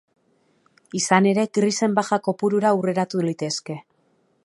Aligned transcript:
Izan 0.99 1.27
ere, 1.33 1.45
grisen 1.59 1.95
baja 1.99 2.21
kopurura 2.29 2.75
hurreratu 2.79 3.25
litezke. 3.31 3.79